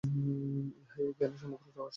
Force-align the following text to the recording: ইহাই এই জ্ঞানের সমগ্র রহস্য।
ইহাই 0.03 1.01
এই 1.01 1.13
জ্ঞানের 1.17 1.39
সমগ্র 1.41 1.65
রহস্য। 1.67 1.89